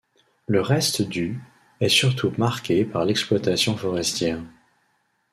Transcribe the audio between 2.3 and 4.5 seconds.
marqué par l'exploitation forestière.